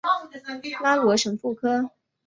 [0.81, 1.91] 拉罗什富科。